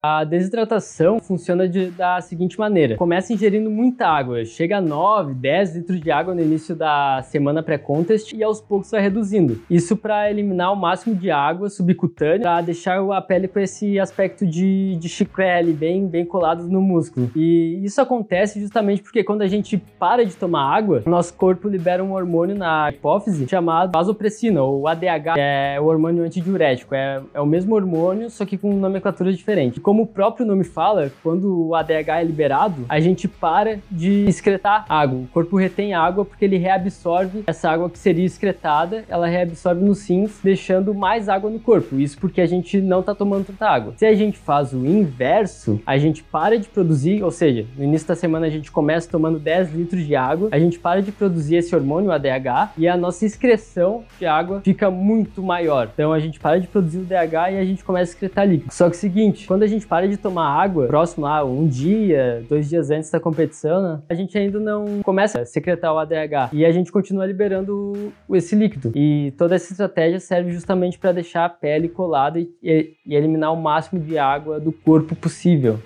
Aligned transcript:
A 0.00 0.22
desidratação 0.22 1.18
funciona 1.18 1.68
de, 1.68 1.90
da 1.90 2.20
seguinte 2.20 2.56
maneira: 2.56 2.96
começa 2.96 3.32
ingerindo 3.32 3.68
muita 3.68 4.06
água, 4.06 4.44
chega 4.44 4.78
a 4.78 4.80
9, 4.80 5.34
10 5.34 5.74
litros 5.74 6.00
de 6.00 6.08
água 6.08 6.32
no 6.36 6.40
início 6.40 6.76
da 6.76 7.20
semana 7.24 7.64
pré-contest 7.64 8.32
e 8.32 8.40
aos 8.40 8.60
poucos 8.60 8.92
vai 8.92 9.00
reduzindo. 9.00 9.60
Isso 9.68 9.96
para 9.96 10.30
eliminar 10.30 10.72
o 10.72 10.76
máximo 10.76 11.16
de 11.16 11.32
água 11.32 11.68
subcutânea, 11.68 12.42
para 12.42 12.60
deixar 12.60 13.00
a 13.10 13.20
pele 13.20 13.48
com 13.48 13.58
esse 13.58 13.98
aspecto 13.98 14.46
de, 14.46 14.94
de 15.00 15.08
chiclete 15.08 15.72
bem, 15.72 16.06
bem 16.06 16.24
colado 16.24 16.68
no 16.68 16.80
músculo. 16.80 17.28
E 17.34 17.80
isso 17.82 18.00
acontece 18.00 18.60
justamente 18.60 19.02
porque 19.02 19.24
quando 19.24 19.42
a 19.42 19.48
gente 19.48 19.78
para 19.98 20.24
de 20.24 20.36
tomar 20.36 20.76
água, 20.76 21.02
nosso 21.06 21.34
corpo 21.34 21.68
libera 21.68 22.04
um 22.04 22.12
hormônio 22.12 22.54
na 22.54 22.88
hipófise 22.88 23.48
chamado 23.48 23.90
vasopressina, 23.92 24.62
ou 24.62 24.86
ADH, 24.86 25.34
que 25.34 25.40
é 25.40 25.80
o 25.80 25.86
hormônio 25.86 26.22
antidiurético. 26.22 26.94
É, 26.94 27.20
é 27.34 27.40
o 27.40 27.46
mesmo 27.46 27.74
hormônio, 27.74 28.30
só 28.30 28.46
que 28.46 28.56
com 28.56 28.72
nomenclatura 28.72 29.32
diferente 29.32 29.80
como 29.88 30.02
o 30.02 30.06
próprio 30.06 30.44
nome 30.44 30.64
fala, 30.64 31.10
quando 31.22 31.68
o 31.68 31.74
ADH 31.74 32.20
é 32.20 32.22
liberado, 32.22 32.84
a 32.90 33.00
gente 33.00 33.26
para 33.26 33.80
de 33.90 34.26
excretar 34.28 34.84
água. 34.86 35.20
O 35.20 35.26
corpo 35.28 35.56
retém 35.56 35.94
água 35.94 36.26
porque 36.26 36.44
ele 36.44 36.58
reabsorve 36.58 37.42
essa 37.46 37.70
água 37.70 37.88
que 37.88 37.98
seria 37.98 38.26
excretada, 38.26 39.06
ela 39.08 39.26
reabsorve 39.26 39.82
nos 39.82 40.06
rins, 40.06 40.40
deixando 40.44 40.92
mais 40.92 41.26
água 41.26 41.48
no 41.48 41.58
corpo. 41.58 41.98
Isso 41.98 42.18
porque 42.18 42.42
a 42.42 42.46
gente 42.46 42.82
não 42.82 43.00
está 43.00 43.14
tomando 43.14 43.46
tanta 43.46 43.66
água. 43.66 43.94
Se 43.96 44.04
a 44.04 44.14
gente 44.14 44.36
faz 44.36 44.74
o 44.74 44.84
inverso, 44.84 45.80
a 45.86 45.96
gente 45.96 46.22
para 46.22 46.58
de 46.58 46.68
produzir, 46.68 47.22
ou 47.22 47.30
seja, 47.30 47.64
no 47.74 47.82
início 47.82 48.08
da 48.08 48.14
semana 48.14 48.46
a 48.46 48.50
gente 48.50 48.70
começa 48.70 49.10
tomando 49.10 49.38
10 49.38 49.72
litros 49.72 50.06
de 50.06 50.14
água, 50.14 50.50
a 50.52 50.58
gente 50.58 50.78
para 50.78 51.00
de 51.00 51.12
produzir 51.12 51.56
esse 51.56 51.74
hormônio, 51.74 52.12
ADH, 52.12 52.72
e 52.76 52.86
a 52.86 52.94
nossa 52.94 53.24
excreção 53.24 54.04
de 54.18 54.26
água 54.26 54.60
fica 54.62 54.90
muito 54.90 55.42
maior. 55.42 55.88
Então 55.94 56.12
a 56.12 56.20
gente 56.20 56.38
para 56.38 56.60
de 56.60 56.66
produzir 56.66 56.98
o 56.98 57.04
DH 57.04 57.52
e 57.52 57.58
a 57.58 57.64
gente 57.64 57.82
começa 57.82 58.12
a 58.12 58.12
excretar 58.12 58.46
líquido. 58.46 58.70
Só 58.70 58.84
que 58.90 58.94
é 58.94 58.98
o 58.98 59.00
seguinte, 59.00 59.46
quando 59.46 59.62
a 59.62 59.66
gente 59.66 59.77
gente 59.78 59.86
para 59.86 60.08
de 60.08 60.16
tomar 60.16 60.48
água 60.48 60.86
próximo 60.86 61.24
lá, 61.24 61.44
um 61.44 61.66
dia, 61.66 62.44
dois 62.48 62.68
dias 62.68 62.90
antes 62.90 63.10
da 63.10 63.20
competição, 63.20 63.82
né, 63.82 64.00
a 64.08 64.14
gente 64.14 64.36
ainda 64.36 64.58
não 64.58 65.02
começa 65.02 65.40
a 65.40 65.46
secretar 65.46 65.94
o 65.94 65.98
ADH 65.98 66.50
e 66.52 66.64
a 66.64 66.72
gente 66.72 66.90
continua 66.90 67.24
liberando 67.24 68.12
esse 68.30 68.54
líquido. 68.54 68.92
E 68.94 69.32
toda 69.38 69.54
essa 69.54 69.72
estratégia 69.72 70.18
serve 70.20 70.50
justamente 70.50 70.98
para 70.98 71.12
deixar 71.12 71.44
a 71.44 71.48
pele 71.48 71.88
colada 71.88 72.38
e, 72.38 72.50
e 72.62 73.14
eliminar 73.14 73.52
o 73.52 73.56
máximo 73.56 74.00
de 74.00 74.18
água 74.18 74.58
do 74.58 74.72
corpo 74.72 75.14
possível. 75.14 75.78